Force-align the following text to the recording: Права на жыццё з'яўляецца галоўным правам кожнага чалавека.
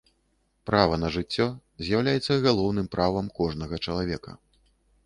Права 0.69 0.97
на 1.03 1.11
жыццё 1.17 1.47
з'яўляецца 1.85 2.41
галоўным 2.47 2.87
правам 2.97 3.31
кожнага 3.41 3.75
чалавека. 3.87 4.31